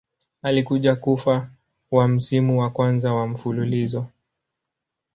[0.43, 1.49] Alikuja kufa
[1.91, 4.05] wa msimu wa kwanza wa mfululizo.